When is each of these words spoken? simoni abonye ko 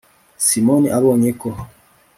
simoni 0.45 0.87
abonye 0.97 1.31
ko 1.41 1.49